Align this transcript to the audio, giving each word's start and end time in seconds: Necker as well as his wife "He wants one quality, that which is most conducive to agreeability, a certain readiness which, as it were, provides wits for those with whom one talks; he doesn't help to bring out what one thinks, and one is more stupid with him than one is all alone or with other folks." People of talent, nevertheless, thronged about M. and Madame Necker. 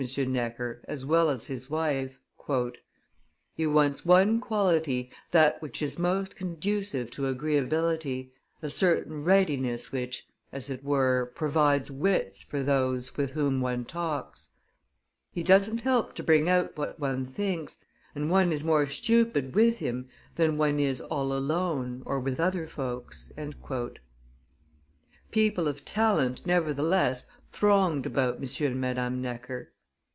Necker 0.17 0.83
as 0.87 1.05
well 1.05 1.29
as 1.29 1.45
his 1.45 1.69
wife 1.69 2.17
"He 3.53 3.67
wants 3.67 4.03
one 4.03 4.41
quality, 4.41 5.11
that 5.29 5.61
which 5.61 5.79
is 5.79 5.99
most 5.99 6.35
conducive 6.35 7.11
to 7.11 7.27
agreeability, 7.27 8.33
a 8.63 8.71
certain 8.71 9.23
readiness 9.23 9.91
which, 9.91 10.25
as 10.51 10.71
it 10.71 10.83
were, 10.83 11.31
provides 11.35 11.91
wits 11.91 12.41
for 12.41 12.63
those 12.63 13.15
with 13.15 13.33
whom 13.33 13.61
one 13.61 13.85
talks; 13.85 14.49
he 15.31 15.43
doesn't 15.43 15.81
help 15.81 16.15
to 16.15 16.23
bring 16.23 16.49
out 16.49 16.75
what 16.75 16.99
one 16.99 17.27
thinks, 17.27 17.77
and 18.15 18.31
one 18.31 18.51
is 18.51 18.63
more 18.63 18.87
stupid 18.87 19.53
with 19.53 19.77
him 19.77 20.09
than 20.33 20.57
one 20.57 20.79
is 20.79 20.99
all 20.99 21.31
alone 21.31 22.01
or 22.07 22.19
with 22.19 22.39
other 22.39 22.65
folks." 22.65 23.31
People 25.29 25.67
of 25.67 25.85
talent, 25.85 26.43
nevertheless, 26.47 27.27
thronged 27.51 28.07
about 28.07 28.37
M. 28.37 28.65
and 28.65 28.81
Madame 28.81 29.21
Necker. 29.21 29.67